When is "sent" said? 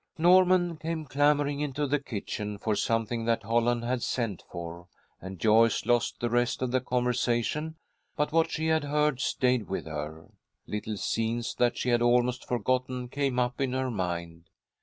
4.01-4.41